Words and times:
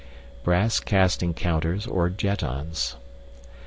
Brass 0.43 0.79
Casting 0.79 1.35
Counters 1.35 1.85
or 1.85 2.09
Jettons. 2.09 2.95